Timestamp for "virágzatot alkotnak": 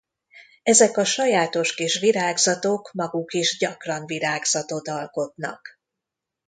4.05-5.79